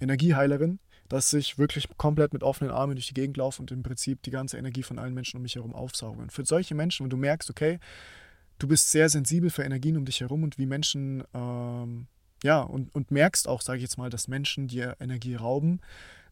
Energieheilerin, 0.03 0.79
dass 1.10 1.33
ich 1.33 1.57
wirklich 1.57 1.88
komplett 1.98 2.33
mit 2.33 2.43
offenen 2.43 2.72
Armen 2.72 2.95
durch 2.95 3.07
die 3.07 3.13
Gegend 3.13 3.38
laufe 3.38 3.62
und 3.62 3.72
im 3.72 3.83
Prinzip 3.83 4.22
die 4.24 4.31
ganze 4.31 4.57
Energie 4.57 4.83
von 4.83 5.00
allen 5.00 5.13
Menschen 5.13 5.38
um 5.38 5.43
mich 5.43 5.55
herum 5.55 5.74
aufsauge. 5.74 6.22
Und 6.22 6.31
für 6.31 6.45
solche 6.45 6.75
Menschen, 6.75 7.03
wenn 7.03 7.10
du 7.10 7.17
merkst, 7.17 7.50
okay, 7.50 7.79
du 8.60 8.67
bist 8.67 8.91
sehr 8.91 9.10
sensibel 9.10 9.50
für 9.50 9.63
Energien 9.63 9.98
um 9.98 10.05
dich 10.05 10.22
herum 10.22 10.43
und 10.43 10.57
wie 10.57 10.65
Menschen 10.65 11.24
ähm, 11.33 12.07
ja, 12.43 12.62
und, 12.62 12.93
und 12.93 13.10
merkst 13.10 13.48
auch, 13.48 13.62
sage 13.62 13.77
ich 13.77 13.83
jetzt 13.83 13.98
mal, 13.98 14.10
dass 14.10 14.27
Menschen 14.27 14.67
dir 14.67 14.98
Energie 15.00 15.36
rauben, 15.36 15.79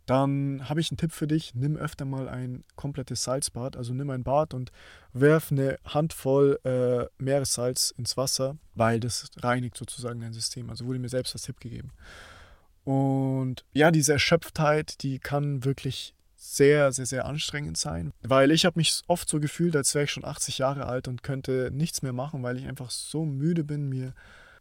dann 0.06 0.68
habe 0.68 0.82
ich 0.82 0.92
einen 0.92 0.98
Tipp 0.98 1.14
für 1.14 1.28
dich. 1.28 1.54
Nimm 1.56 1.78
öfter 1.78 2.06
mal 2.06 2.28
ein 2.28 2.64
komplettes 2.76 3.24
Salzbad. 3.24 3.78
Also 3.78 3.94
nimm 3.94 4.10
ein 4.10 4.24
Bad 4.24 4.54
und 4.54 4.72
werf 5.14 5.52
eine 5.52 5.78
Handvoll 5.86 6.60
äh, 6.64 7.06
Meeressalz 7.24 7.94
ins 7.98 8.18
Wasser, 8.18 8.58
weil 8.76 9.00
das 9.00 9.30
reinigt 9.38 9.78
sozusagen 9.78 10.20
dein 10.20 10.34
System. 10.34 10.70
Also 10.70 10.86
wurde 10.86 11.00
mir 11.00 11.10
selbst 11.10 11.34
das 11.34 11.44
Tipp 11.44 11.60
gegeben. 11.60 11.92
Und 12.84 13.64
ja, 13.74 13.92
diese 13.92 14.14
Erschöpftheit, 14.14 15.04
die 15.04 15.20
kann 15.20 15.64
wirklich 15.64 16.16
sehr, 16.36 16.92
sehr, 16.92 17.06
sehr 17.06 17.26
anstrengend 17.26 17.78
sein, 17.78 18.14
weil 18.24 18.52
ich 18.52 18.66
habe 18.66 18.80
mich 18.80 19.02
oft 19.08 19.30
so 19.30 19.40
gefühlt, 19.40 19.76
als 19.76 19.94
wäre 19.94 20.06
ich 20.06 20.12
schon 20.12 20.26
80 20.26 20.58
Jahre 20.58 20.88
alt 20.88 21.08
und 21.08 21.22
könnte 21.22 21.70
nichts 21.72 22.02
mehr 22.02 22.14
machen, 22.14 22.42
weil 22.42 22.58
ich 22.58 22.68
einfach 22.68 22.90
so 22.90 23.26
müde 23.26 23.64
bin, 23.64 23.90
mir 23.90 24.14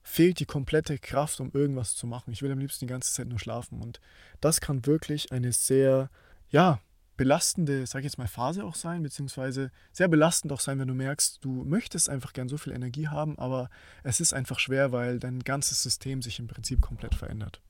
fehlt 0.02 0.40
die 0.40 0.46
komplette 0.46 0.98
Kraft, 0.98 1.40
um 1.40 1.50
irgendwas 1.52 1.96
zu 1.96 2.06
machen. 2.06 2.32
Ich 2.32 2.42
will 2.42 2.52
am 2.52 2.58
liebsten 2.58 2.86
die 2.86 2.92
ganze 2.92 3.12
Zeit 3.12 3.28
nur 3.28 3.38
schlafen. 3.38 3.80
Und 3.80 4.00
das 4.40 4.60
kann 4.60 4.86
wirklich 4.86 5.32
eine 5.32 5.52
sehr, 5.52 6.10
ja, 6.50 6.80
belastende, 7.16 7.86
sag 7.86 8.00
ich 8.00 8.04
jetzt 8.04 8.18
mal, 8.18 8.28
Phase 8.28 8.64
auch 8.64 8.74
sein, 8.74 9.02
beziehungsweise 9.02 9.70
sehr 9.92 10.08
belastend 10.08 10.52
auch 10.52 10.60
sein, 10.60 10.78
wenn 10.78 10.88
du 10.88 10.94
merkst, 10.94 11.44
du 11.44 11.64
möchtest 11.64 12.08
einfach 12.08 12.32
gern 12.32 12.48
so 12.48 12.56
viel 12.56 12.72
Energie 12.72 13.08
haben, 13.08 13.38
aber 13.38 13.68
es 14.02 14.20
ist 14.20 14.32
einfach 14.32 14.58
schwer, 14.58 14.90
weil 14.90 15.18
dein 15.18 15.40
ganzes 15.40 15.82
System 15.82 16.22
sich 16.22 16.38
im 16.38 16.46
Prinzip 16.46 16.80
komplett 16.80 17.14
verändert. 17.14 17.60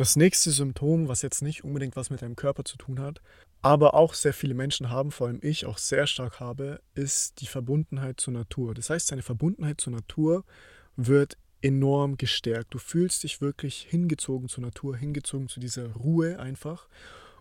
Das 0.00 0.16
nächste 0.16 0.50
Symptom, 0.50 1.08
was 1.08 1.20
jetzt 1.20 1.42
nicht 1.42 1.62
unbedingt 1.62 1.94
was 1.94 2.08
mit 2.08 2.22
deinem 2.22 2.34
Körper 2.34 2.64
zu 2.64 2.78
tun 2.78 3.00
hat, 3.00 3.20
aber 3.60 3.92
auch 3.92 4.14
sehr 4.14 4.32
viele 4.32 4.54
Menschen 4.54 4.88
haben, 4.88 5.10
vor 5.10 5.26
allem 5.26 5.40
ich 5.42 5.66
auch 5.66 5.76
sehr 5.76 6.06
stark 6.06 6.40
habe, 6.40 6.80
ist 6.94 7.42
die 7.42 7.46
Verbundenheit 7.46 8.18
zur 8.18 8.32
Natur. 8.32 8.72
Das 8.72 8.88
heißt, 8.88 9.12
deine 9.12 9.20
Verbundenheit 9.20 9.78
zur 9.78 9.92
Natur 9.92 10.44
wird 10.96 11.36
enorm 11.60 12.16
gestärkt. 12.16 12.72
Du 12.72 12.78
fühlst 12.78 13.24
dich 13.24 13.42
wirklich 13.42 13.86
hingezogen 13.90 14.48
zur 14.48 14.62
Natur, 14.62 14.96
hingezogen 14.96 15.50
zu 15.50 15.60
dieser 15.60 15.92
Ruhe 15.92 16.38
einfach. 16.38 16.88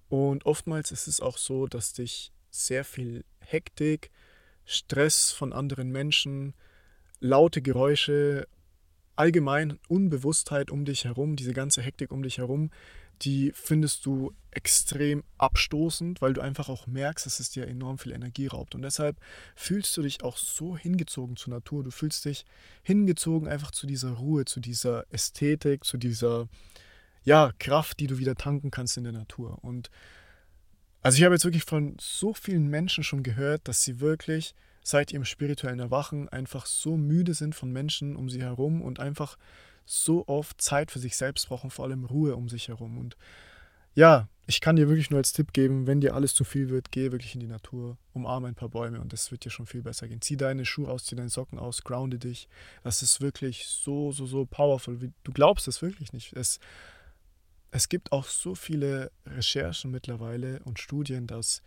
Und 0.10 0.46
oftmals 0.46 0.92
ist 0.92 1.08
es 1.08 1.22
auch 1.22 1.38
so, 1.38 1.66
dass 1.66 1.94
dich 1.94 2.34
sehr 2.52 2.84
viel 2.84 3.24
Hektik, 3.40 4.12
Stress 4.66 5.32
von 5.32 5.54
anderen 5.54 5.92
Menschen, 5.92 6.54
laute 7.22 7.62
Geräusche, 7.62 8.50
allgemein 9.20 9.78
Unbewusstheit 9.90 10.72
um 10.72 10.86
dich 10.86 11.04
herum, 11.04 11.36
diese 11.36 11.52
ganze 11.52 11.82
Hektik 11.82 12.12
um 12.12 12.24
dich 12.24 12.38
herum, 12.38 12.72
die 13.22 13.52
findest 13.54 14.06
du 14.06 14.34
extrem 14.52 15.26
abstoßend, 15.38 16.22
weil 16.22 16.32
du 16.32 16.40
einfach 16.40 16.70
auch 16.70 16.88
merkst, 16.88 17.26
dass 17.26 17.42
es 17.42 17.50
dir 17.50 17.68
enorm 17.68 17.98
viel 17.98 18.14
Energie 18.14 18.48
raubt. 18.48 18.76
Und 18.76 18.82
deshalb 18.82 19.18
fühlst 19.56 19.96
du 19.98 20.04
dich 20.04 20.24
auch 20.24 20.38
so 20.38 20.78
hingezogen 20.78 21.36
zur 21.36 21.54
Natur. 21.54 21.84
Du 21.84 21.92
fühlst 21.92 22.24
dich 22.24 22.46
hingezogen 22.82 23.50
einfach 23.50 23.72
zu 23.72 23.88
dieser 23.88 24.12
Ruhe, 24.12 24.46
zu 24.46 24.62
dieser 24.62 25.06
Ästhetik, 25.12 25.84
zu 25.84 25.98
dieser 25.98 26.48
ja, 27.24 27.52
Kraft, 27.60 28.00
die 28.00 28.08
du 28.08 28.20
wieder 28.20 28.36
tanken 28.36 28.72
kannst 28.72 28.96
in 28.96 29.04
der 29.04 29.14
Natur. 29.14 29.58
Und 29.62 29.90
also 31.02 31.18
ich 31.18 31.26
habe 31.26 31.36
jetzt 31.36 31.44
wirklich 31.44 31.66
von 31.66 31.98
so 32.00 32.34
vielen 32.34 32.68
Menschen 32.68 33.04
schon 33.04 33.24
gehört, 33.24 33.68
dass 33.68 33.84
sie 33.84 34.00
wirklich 34.00 34.56
seit 34.90 35.14
ihrem 35.14 35.26
spirituellen 35.26 35.80
Erwachen 35.80 36.30
einfach 36.30 36.66
so 36.66 36.98
müde 36.98 37.34
sind 37.34 37.56
von 37.56 37.72
Menschen 37.72 38.16
um 38.16 38.30
sie 38.30 38.42
herum 38.42 38.82
und 38.82 39.00
einfach 39.00 39.38
so 39.86 40.28
oft 40.28 40.62
Zeit 40.62 40.92
für 40.92 41.00
sich 41.00 41.16
selbst 41.16 41.48
brauchen, 41.48 41.70
vor 41.70 41.86
allem 41.86 42.06
Ruhe 42.06 42.36
um 42.36 42.50
sich 42.50 42.68
herum. 42.68 42.98
Und 42.98 43.18
ja, 43.96 44.28
ich 44.46 44.62
kann 44.62 44.76
dir 44.76 44.88
wirklich 44.88 45.10
nur 45.10 45.20
als 45.20 45.34
Tipp 45.34 45.54
geben, 45.54 45.86
wenn 45.88 46.02
dir 46.02 46.16
alles 46.16 46.34
zu 46.34 46.44
viel 46.44 46.70
wird, 46.70 46.92
geh 46.92 47.12
wirklich 47.12 47.36
in 47.36 47.40
die 47.40 47.48
Natur, 47.48 47.98
umarme 48.14 48.48
ein 48.48 48.56
paar 48.56 48.70
Bäume 48.70 49.00
und 49.00 49.14
das 49.14 49.32
wird 49.32 49.46
dir 49.46 49.52
schon 49.52 49.68
viel 49.68 49.84
besser 49.84 50.08
gehen. 50.08 50.22
Zieh 50.22 50.38
deine 50.38 50.66
Schuhe 50.66 50.90
aus, 50.90 51.06
zieh 51.06 51.16
deine 51.16 51.30
Socken 51.30 51.60
aus, 51.60 51.84
grounde 51.84 52.18
dich. 52.18 52.48
Das 52.84 53.04
ist 53.04 53.22
wirklich 53.22 53.68
so, 53.68 54.12
so, 54.12 54.26
so 54.26 54.46
powerful. 54.46 54.98
Du 55.24 55.32
glaubst 55.32 55.68
es 55.68 55.82
wirklich 55.82 56.14
nicht. 56.14 56.34
Es, 56.34 56.60
es 57.72 57.90
gibt 57.90 58.12
auch 58.12 58.26
so 58.26 58.56
viele 58.56 59.12
Recherchen 59.26 59.92
mittlerweile 59.92 60.62
und 60.64 60.80
Studien, 60.80 61.28
dass 61.28 61.62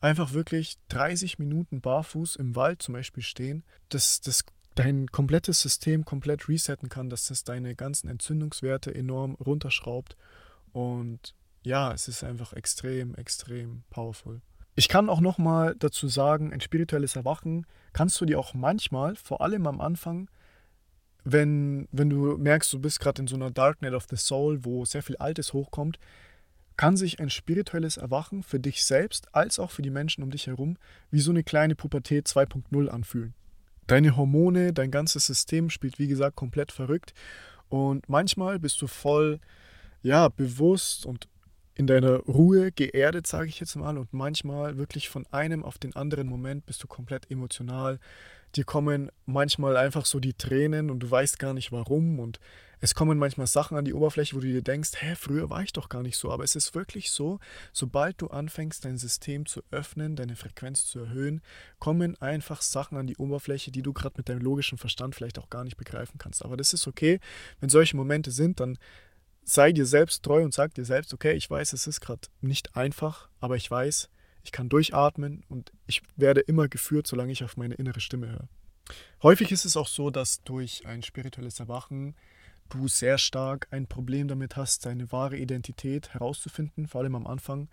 einfach 0.00 0.32
wirklich 0.32 0.76
30 0.88 1.38
Minuten 1.38 1.80
barfuß 1.80 2.36
im 2.36 2.56
Wald 2.56 2.82
zum 2.82 2.94
Beispiel 2.94 3.22
stehen, 3.22 3.64
das, 3.88 4.20
das 4.20 4.44
dein 4.74 5.08
komplettes 5.08 5.60
System 5.60 6.04
komplett 6.04 6.48
resetten 6.48 6.88
kann, 6.88 7.10
dass 7.10 7.28
das 7.28 7.42
deine 7.42 7.74
ganzen 7.74 8.08
Entzündungswerte 8.08 8.94
enorm 8.94 9.34
runterschraubt. 9.34 10.16
Und 10.72 11.34
ja, 11.64 11.92
es 11.92 12.06
ist 12.06 12.22
einfach 12.22 12.52
extrem, 12.52 13.14
extrem 13.16 13.82
powerful. 13.90 14.40
Ich 14.76 14.88
kann 14.88 15.08
auch 15.08 15.20
nochmal 15.20 15.74
dazu 15.76 16.06
sagen, 16.06 16.52
ein 16.52 16.60
spirituelles 16.60 17.16
Erwachen 17.16 17.66
kannst 17.92 18.20
du 18.20 18.24
dir 18.24 18.38
auch 18.38 18.54
manchmal, 18.54 19.16
vor 19.16 19.40
allem 19.40 19.66
am 19.66 19.80
Anfang, 19.80 20.30
wenn, 21.24 21.88
wenn 21.90 22.08
du 22.08 22.38
merkst, 22.38 22.72
du 22.72 22.78
bist 22.78 23.00
gerade 23.00 23.22
in 23.22 23.26
so 23.26 23.34
einer 23.34 23.50
Darknet 23.50 23.94
of 23.94 24.06
the 24.08 24.16
Soul, 24.16 24.64
wo 24.64 24.84
sehr 24.84 25.02
viel 25.02 25.16
Altes 25.16 25.52
hochkommt, 25.52 25.98
kann 26.78 26.96
sich 26.96 27.20
ein 27.20 27.28
spirituelles 27.28 27.98
Erwachen 27.98 28.42
für 28.42 28.60
dich 28.60 28.84
selbst 28.84 29.34
als 29.34 29.58
auch 29.58 29.70
für 29.70 29.82
die 29.82 29.90
Menschen 29.90 30.22
um 30.22 30.30
dich 30.30 30.46
herum 30.46 30.78
wie 31.10 31.20
so 31.20 31.30
eine 31.30 31.42
kleine 31.42 31.74
Pubertät 31.74 32.26
2.0 32.26 32.88
anfühlen. 32.88 33.34
Deine 33.88 34.16
Hormone, 34.16 34.72
dein 34.72 34.90
ganzes 34.90 35.26
System 35.26 35.70
spielt 35.70 35.98
wie 35.98 36.06
gesagt 36.06 36.36
komplett 36.36 36.72
verrückt 36.72 37.12
und 37.68 38.08
manchmal 38.08 38.58
bist 38.60 38.80
du 38.80 38.86
voll 38.86 39.40
ja, 40.02 40.28
bewusst 40.28 41.04
und 41.04 41.28
in 41.74 41.86
deiner 41.86 42.18
Ruhe 42.20 42.70
geerdet, 42.70 43.26
sage 43.26 43.48
ich 43.48 43.60
jetzt 43.60 43.76
mal, 43.76 43.98
und 43.98 44.12
manchmal 44.12 44.78
wirklich 44.78 45.08
von 45.08 45.26
einem 45.32 45.64
auf 45.64 45.78
den 45.78 45.94
anderen 45.96 46.28
Moment 46.28 46.64
bist 46.66 46.82
du 46.82 46.86
komplett 46.86 47.30
emotional. 47.30 47.98
Dir 48.54 48.64
kommen 48.64 49.10
manchmal 49.26 49.76
einfach 49.76 50.06
so 50.06 50.20
die 50.20 50.34
Tränen 50.34 50.90
und 50.90 51.00
du 51.00 51.10
weißt 51.10 51.38
gar 51.38 51.54
nicht 51.54 51.72
warum 51.72 52.20
und 52.20 52.38
es 52.80 52.94
kommen 52.94 53.18
manchmal 53.18 53.46
Sachen 53.46 53.76
an 53.76 53.84
die 53.84 53.94
Oberfläche, 53.94 54.36
wo 54.36 54.40
du 54.40 54.46
dir 54.46 54.62
denkst, 54.62 54.92
hä, 55.00 55.14
früher 55.16 55.50
war 55.50 55.62
ich 55.62 55.72
doch 55.72 55.88
gar 55.88 56.02
nicht 56.02 56.16
so. 56.16 56.30
Aber 56.30 56.44
es 56.44 56.56
ist 56.56 56.74
wirklich 56.74 57.10
so, 57.10 57.40
sobald 57.72 58.20
du 58.20 58.28
anfängst, 58.28 58.84
dein 58.84 58.98
System 58.98 59.46
zu 59.46 59.62
öffnen, 59.70 60.16
deine 60.16 60.36
Frequenz 60.36 60.86
zu 60.86 61.00
erhöhen, 61.00 61.42
kommen 61.78 62.20
einfach 62.20 62.62
Sachen 62.62 62.96
an 62.96 63.06
die 63.06 63.16
Oberfläche, 63.16 63.70
die 63.70 63.82
du 63.82 63.92
gerade 63.92 64.14
mit 64.16 64.28
deinem 64.28 64.42
logischen 64.42 64.78
Verstand 64.78 65.14
vielleicht 65.14 65.38
auch 65.38 65.50
gar 65.50 65.64
nicht 65.64 65.76
begreifen 65.76 66.18
kannst. 66.18 66.44
Aber 66.44 66.56
das 66.56 66.72
ist 66.72 66.86
okay. 66.86 67.20
Wenn 67.60 67.68
solche 67.68 67.96
Momente 67.96 68.30
sind, 68.30 68.60
dann 68.60 68.78
sei 69.44 69.72
dir 69.72 69.86
selbst 69.86 70.22
treu 70.22 70.44
und 70.44 70.52
sag 70.52 70.74
dir 70.74 70.84
selbst, 70.84 71.14
okay, 71.14 71.32
ich 71.32 71.50
weiß, 71.50 71.72
es 71.72 71.86
ist 71.86 72.00
gerade 72.00 72.28
nicht 72.40 72.76
einfach, 72.76 73.28
aber 73.40 73.56
ich 73.56 73.70
weiß, 73.70 74.10
ich 74.44 74.52
kann 74.52 74.68
durchatmen 74.68 75.42
und 75.48 75.72
ich 75.86 76.02
werde 76.16 76.40
immer 76.40 76.68
geführt, 76.68 77.06
solange 77.06 77.32
ich 77.32 77.42
auf 77.42 77.56
meine 77.56 77.74
innere 77.74 78.00
Stimme 78.00 78.28
höre. 78.28 78.48
Häufig 79.22 79.50
ist 79.52 79.64
es 79.64 79.76
auch 79.76 79.88
so, 79.88 80.10
dass 80.10 80.42
durch 80.44 80.86
ein 80.86 81.02
spirituelles 81.02 81.60
Erwachen 81.60 82.14
du 82.68 82.88
sehr 82.88 83.18
stark 83.18 83.68
ein 83.70 83.86
Problem 83.86 84.28
damit 84.28 84.56
hast, 84.56 84.86
deine 84.86 85.10
wahre 85.12 85.36
Identität 85.36 86.10
herauszufinden, 86.14 86.86
vor 86.86 87.00
allem 87.02 87.14
am 87.14 87.26
Anfang. 87.26 87.68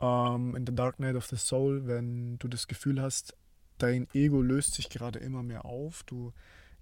Ähm, 0.00 0.56
in 0.56 0.66
The 0.66 0.74
Dark 0.74 0.98
Night 0.98 1.16
of 1.16 1.26
the 1.26 1.36
Soul, 1.36 1.86
wenn 1.86 2.38
du 2.38 2.48
das 2.48 2.66
Gefühl 2.66 3.00
hast, 3.00 3.36
dein 3.78 4.08
Ego 4.14 4.42
löst 4.42 4.74
sich 4.74 4.88
gerade 4.88 5.18
immer 5.18 5.42
mehr 5.42 5.64
auf, 5.64 6.02
du 6.04 6.32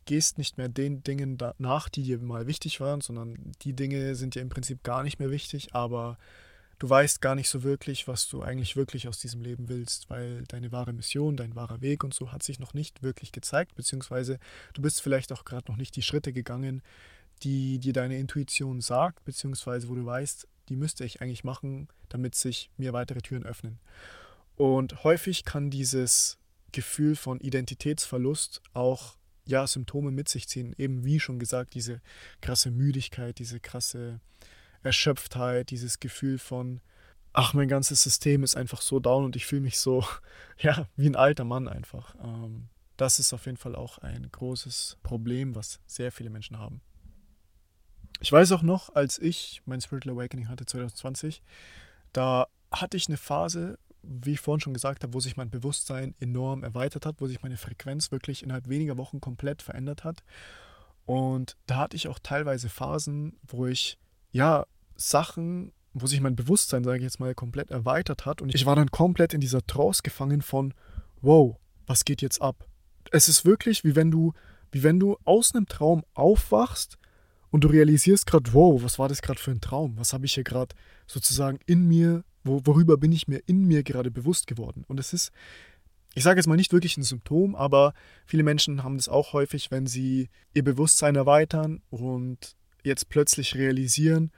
gehst 0.06 0.38
nicht 0.38 0.58
mehr 0.58 0.68
den 0.68 1.02
Dingen 1.02 1.38
nach, 1.58 1.88
die 1.88 2.02
dir 2.02 2.18
mal 2.18 2.46
wichtig 2.46 2.80
waren, 2.80 3.00
sondern 3.00 3.52
die 3.62 3.74
Dinge 3.74 4.14
sind 4.14 4.34
dir 4.34 4.42
im 4.42 4.48
Prinzip 4.48 4.82
gar 4.82 5.02
nicht 5.02 5.18
mehr 5.18 5.30
wichtig, 5.30 5.74
aber 5.74 6.18
du 6.78 6.88
weißt 6.88 7.20
gar 7.20 7.34
nicht 7.34 7.48
so 7.48 7.62
wirklich, 7.62 8.08
was 8.08 8.28
du 8.28 8.42
eigentlich 8.42 8.74
wirklich 8.74 9.06
aus 9.06 9.20
diesem 9.20 9.42
Leben 9.42 9.68
willst, 9.68 10.10
weil 10.10 10.44
deine 10.48 10.72
wahre 10.72 10.92
Mission, 10.92 11.36
dein 11.36 11.54
wahrer 11.54 11.80
Weg 11.82 12.02
und 12.02 12.14
so 12.14 12.32
hat 12.32 12.42
sich 12.42 12.58
noch 12.58 12.74
nicht 12.74 13.02
wirklich 13.02 13.32
gezeigt, 13.32 13.74
beziehungsweise 13.76 14.38
du 14.72 14.82
bist 14.82 15.02
vielleicht 15.02 15.32
auch 15.32 15.44
gerade 15.44 15.70
noch 15.70 15.76
nicht 15.76 15.94
die 15.94 16.02
Schritte 16.02 16.32
gegangen, 16.32 16.82
die 17.42 17.78
dir 17.78 17.92
deine 17.92 18.18
Intuition 18.18 18.80
sagt, 18.80 19.24
beziehungsweise 19.24 19.88
wo 19.88 19.94
du 19.94 20.04
weißt, 20.04 20.46
die 20.68 20.76
müsste 20.76 21.04
ich 21.04 21.20
eigentlich 21.20 21.44
machen, 21.44 21.88
damit 22.08 22.34
sich 22.34 22.70
mir 22.76 22.92
weitere 22.92 23.20
Türen 23.20 23.44
öffnen. 23.44 23.80
Und 24.56 25.04
häufig 25.04 25.44
kann 25.44 25.70
dieses 25.70 26.38
Gefühl 26.72 27.16
von 27.16 27.40
Identitätsverlust 27.40 28.62
auch 28.72 29.16
ja, 29.46 29.66
Symptome 29.66 30.10
mit 30.10 30.28
sich 30.28 30.48
ziehen. 30.48 30.74
Eben 30.78 31.04
wie 31.04 31.20
schon 31.20 31.38
gesagt, 31.38 31.74
diese 31.74 32.00
krasse 32.40 32.70
Müdigkeit, 32.70 33.38
diese 33.38 33.58
krasse 33.58 34.20
Erschöpftheit, 34.82 35.70
dieses 35.70 36.00
Gefühl 36.00 36.38
von, 36.38 36.80
ach, 37.32 37.54
mein 37.54 37.68
ganzes 37.68 38.02
System 38.02 38.42
ist 38.42 38.56
einfach 38.56 38.80
so 38.80 39.00
down 39.00 39.24
und 39.24 39.36
ich 39.36 39.46
fühle 39.46 39.62
mich 39.62 39.78
so, 39.78 40.04
ja, 40.58 40.86
wie 40.96 41.06
ein 41.06 41.16
alter 41.16 41.44
Mann 41.44 41.68
einfach. 41.68 42.14
Ähm, 42.22 42.68
das 42.96 43.18
ist 43.18 43.32
auf 43.32 43.46
jeden 43.46 43.56
Fall 43.56 43.74
auch 43.74 43.98
ein 43.98 44.28
großes 44.30 44.98
Problem, 45.02 45.54
was 45.54 45.80
sehr 45.86 46.12
viele 46.12 46.30
Menschen 46.30 46.58
haben. 46.58 46.82
Ich 48.20 48.30
weiß 48.30 48.52
auch 48.52 48.62
noch, 48.62 48.94
als 48.94 49.18
ich 49.18 49.62
mein 49.64 49.80
Spiritual 49.80 50.14
Awakening 50.14 50.48
hatte 50.48 50.66
2020, 50.66 51.42
da 52.12 52.46
hatte 52.70 52.96
ich 52.96 53.08
eine 53.08 53.16
Phase, 53.16 53.78
wie 54.02 54.32
ich 54.32 54.40
vorhin 54.40 54.60
schon 54.60 54.74
gesagt 54.74 55.02
habe, 55.02 55.14
wo 55.14 55.20
sich 55.20 55.36
mein 55.36 55.50
Bewusstsein 55.50 56.14
enorm 56.20 56.62
erweitert 56.62 57.06
hat, 57.06 57.16
wo 57.20 57.26
sich 57.26 57.42
meine 57.42 57.56
Frequenz 57.56 58.12
wirklich 58.12 58.42
innerhalb 58.42 58.68
weniger 58.68 58.96
Wochen 58.98 59.20
komplett 59.20 59.62
verändert 59.62 60.04
hat. 60.04 60.22
Und 61.06 61.56
da 61.66 61.76
hatte 61.76 61.96
ich 61.96 62.08
auch 62.08 62.18
teilweise 62.22 62.68
Phasen, 62.68 63.38
wo 63.42 63.66
ich 63.66 63.98
ja 64.32 64.66
Sachen, 64.96 65.72
wo 65.94 66.06
sich 66.06 66.20
mein 66.20 66.36
Bewusstsein, 66.36 66.84
sage 66.84 66.98
ich 66.98 67.04
jetzt 67.04 67.20
mal, 67.20 67.34
komplett 67.34 67.70
erweitert 67.70 68.26
hat. 68.26 68.42
Und 68.42 68.54
ich 68.54 68.66
war 68.66 68.76
dann 68.76 68.90
komplett 68.90 69.34
in 69.34 69.40
dieser 69.40 69.66
Trance 69.66 70.02
gefangen 70.02 70.42
von, 70.42 70.74
wow, 71.20 71.56
was 71.86 72.04
geht 72.04 72.22
jetzt 72.22 72.40
ab? 72.40 72.68
Es 73.10 73.28
ist 73.28 73.44
wirklich 73.44 73.82
wie 73.82 73.96
wenn 73.96 74.10
du, 74.10 74.34
wie 74.72 74.82
wenn 74.82 75.00
du 75.00 75.16
aus 75.24 75.54
einem 75.54 75.66
Traum 75.66 76.04
aufwachst 76.14 76.99
und 77.50 77.64
du 77.64 77.68
realisierst 77.68 78.26
gerade, 78.26 78.52
wow, 78.52 78.82
was 78.82 78.98
war 78.98 79.08
das 79.08 79.22
gerade 79.22 79.40
für 79.40 79.50
ein 79.50 79.60
Traum? 79.60 79.96
Was 79.96 80.12
habe 80.12 80.26
ich 80.26 80.34
hier 80.34 80.44
gerade 80.44 80.74
sozusagen 81.06 81.58
in 81.66 81.86
mir, 81.86 82.24
wo, 82.44 82.60
worüber 82.64 82.96
bin 82.96 83.12
ich 83.12 83.28
mir 83.28 83.42
in 83.46 83.66
mir 83.66 83.82
gerade 83.82 84.10
bewusst 84.10 84.46
geworden? 84.46 84.84
Und 84.88 85.00
es 85.00 85.12
ist, 85.12 85.32
ich 86.14 86.22
sage 86.22 86.38
jetzt 86.38 86.46
mal 86.46 86.56
nicht 86.56 86.72
wirklich 86.72 86.96
ein 86.96 87.02
Symptom, 87.02 87.54
aber 87.54 87.92
viele 88.24 88.42
Menschen 88.42 88.82
haben 88.82 88.96
das 88.96 89.08
auch 89.08 89.32
häufig, 89.32 89.70
wenn 89.70 89.86
sie 89.86 90.28
ihr 90.54 90.64
Bewusstsein 90.64 91.16
erweitern 91.16 91.82
und 91.90 92.56
jetzt 92.82 93.08
plötzlich 93.08 93.54
realisieren, 93.56 94.30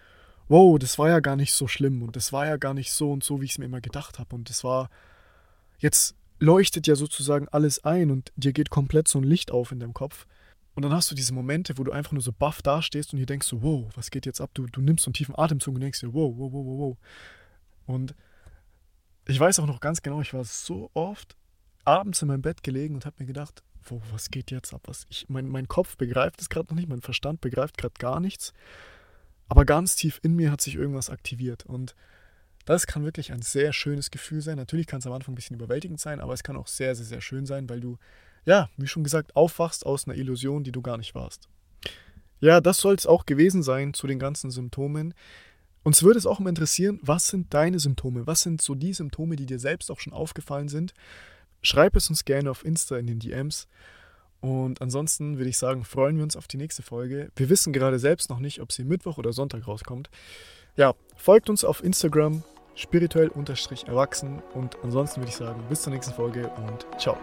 wow, 0.48 0.78
das 0.78 0.98
war 0.98 1.08
ja 1.08 1.20
gar 1.20 1.36
nicht 1.36 1.52
so 1.52 1.68
schlimm 1.68 2.02
und 2.02 2.16
das 2.16 2.32
war 2.32 2.46
ja 2.46 2.56
gar 2.56 2.74
nicht 2.74 2.92
so 2.92 3.12
und 3.12 3.24
so, 3.24 3.40
wie 3.40 3.44
ich 3.46 3.52
es 3.52 3.58
mir 3.58 3.66
immer 3.66 3.80
gedacht 3.80 4.18
habe. 4.18 4.34
Und 4.34 4.50
das 4.50 4.64
war, 4.64 4.90
jetzt 5.78 6.14
leuchtet 6.40 6.86
ja 6.86 6.96
sozusagen 6.96 7.48
alles 7.48 7.84
ein 7.84 8.10
und 8.10 8.32
dir 8.36 8.52
geht 8.52 8.68
komplett 8.68 9.08
so 9.08 9.18
ein 9.18 9.24
Licht 9.24 9.50
auf 9.50 9.72
in 9.72 9.80
deinem 9.80 9.94
Kopf. 9.94 10.26
Und 10.74 10.82
dann 10.82 10.92
hast 10.92 11.10
du 11.10 11.14
diese 11.14 11.34
Momente, 11.34 11.76
wo 11.76 11.84
du 11.84 11.92
einfach 11.92 12.12
nur 12.12 12.22
so 12.22 12.32
baff 12.32 12.62
dastehst 12.62 13.12
und 13.12 13.18
dir 13.18 13.26
denkst 13.26 13.46
so, 13.46 13.62
wow, 13.62 13.90
was 13.94 14.10
geht 14.10 14.24
jetzt 14.24 14.40
ab? 14.40 14.50
Du, 14.54 14.66
du 14.66 14.80
nimmst 14.80 15.04
so 15.04 15.08
einen 15.08 15.14
tiefen 15.14 15.38
Atemzug 15.38 15.74
und 15.74 15.80
denkst 15.80 16.00
dir, 16.00 16.14
wow, 16.14 16.32
wow, 16.36 16.52
wow, 16.52 16.64
wow, 16.64 16.78
wow. 16.78 16.96
Und 17.86 18.14
ich 19.26 19.38
weiß 19.38 19.60
auch 19.60 19.66
noch 19.66 19.80
ganz 19.80 20.02
genau, 20.02 20.20
ich 20.20 20.32
war 20.32 20.44
so 20.44 20.90
oft 20.94 21.36
abends 21.84 22.22
in 22.22 22.28
meinem 22.28 22.42
Bett 22.42 22.62
gelegen 22.62 22.94
und 22.94 23.04
habe 23.04 23.16
mir 23.18 23.26
gedacht, 23.26 23.62
wow, 23.88 24.00
was 24.12 24.30
geht 24.30 24.50
jetzt 24.50 24.72
ab? 24.72 24.82
Was 24.86 25.06
ich, 25.10 25.28
mein, 25.28 25.48
mein 25.48 25.68
Kopf 25.68 25.96
begreift 25.96 26.40
es 26.40 26.48
gerade 26.48 26.68
noch 26.68 26.76
nicht, 26.76 26.88
mein 26.88 27.02
Verstand 27.02 27.40
begreift 27.40 27.76
gerade 27.76 27.94
gar 27.98 28.20
nichts. 28.20 28.52
aber 29.48 29.66
ganz 29.66 29.96
tief 29.96 30.18
in 30.22 30.34
mir 30.34 30.50
hat 30.50 30.62
sich 30.62 30.76
irgendwas 30.76 31.10
aktiviert. 31.10 31.66
Und 31.66 31.94
das 32.64 32.86
kann 32.86 33.04
wirklich 33.04 33.32
ein 33.32 33.42
sehr 33.42 33.74
schönes 33.74 34.10
Gefühl 34.10 34.40
sein. 34.40 34.56
Natürlich 34.56 34.86
kann 34.86 35.00
es 35.00 35.06
am 35.06 35.12
Anfang 35.12 35.32
ein 35.32 35.34
bisschen 35.34 35.56
überwältigend 35.56 36.00
sein, 36.00 36.20
aber 36.20 36.32
es 36.32 36.42
kann 36.42 36.56
auch 36.56 36.68
sehr, 36.68 36.94
sehr, 36.94 37.04
sehr 37.04 37.20
schön 37.20 37.44
sein, 37.44 37.68
weil 37.68 37.80
du, 37.80 37.98
ja, 38.44 38.68
wie 38.76 38.86
schon 38.86 39.04
gesagt, 39.04 39.36
aufwachst 39.36 39.86
aus 39.86 40.06
einer 40.06 40.16
Illusion, 40.16 40.64
die 40.64 40.72
du 40.72 40.82
gar 40.82 40.98
nicht 40.98 41.14
warst. 41.14 41.48
Ja, 42.40 42.60
das 42.60 42.78
soll 42.78 42.94
es 42.94 43.06
auch 43.06 43.24
gewesen 43.24 43.62
sein 43.62 43.94
zu 43.94 44.06
den 44.06 44.18
ganzen 44.18 44.50
Symptomen. 44.50 45.14
Uns 45.84 46.02
würde 46.02 46.18
es 46.18 46.26
auch 46.26 46.38
mal 46.38 46.48
interessieren, 46.48 46.98
was 47.02 47.28
sind 47.28 47.54
deine 47.54 47.78
Symptome? 47.78 48.26
Was 48.26 48.42
sind 48.42 48.60
so 48.60 48.74
die 48.74 48.92
Symptome, 48.92 49.36
die 49.36 49.46
dir 49.46 49.58
selbst 49.58 49.90
auch 49.90 50.00
schon 50.00 50.12
aufgefallen 50.12 50.68
sind? 50.68 50.92
Schreib 51.62 51.96
es 51.96 52.08
uns 52.08 52.24
gerne 52.24 52.50
auf 52.50 52.64
Insta 52.64 52.96
in 52.96 53.06
den 53.06 53.20
DMs. 53.20 53.68
Und 54.40 54.82
ansonsten 54.82 55.38
würde 55.38 55.50
ich 55.50 55.58
sagen, 55.58 55.84
freuen 55.84 56.16
wir 56.16 56.24
uns 56.24 56.36
auf 56.36 56.48
die 56.48 56.56
nächste 56.56 56.82
Folge. 56.82 57.30
Wir 57.36 57.48
wissen 57.48 57.72
gerade 57.72 58.00
selbst 58.00 58.28
noch 58.28 58.40
nicht, 58.40 58.60
ob 58.60 58.72
sie 58.72 58.82
Mittwoch 58.82 59.18
oder 59.18 59.32
Sonntag 59.32 59.68
rauskommt. 59.68 60.10
Ja, 60.76 60.94
folgt 61.16 61.48
uns 61.48 61.64
auf 61.64 61.82
Instagram 61.84 62.42
spirituell-erwachsen 62.74 64.42
und 64.54 64.76
ansonsten 64.82 65.20
würde 65.20 65.30
ich 65.30 65.36
sagen, 65.36 65.62
bis 65.68 65.82
zur 65.82 65.92
nächsten 65.92 66.14
Folge 66.14 66.48
und 66.48 66.86
ciao. 67.00 67.16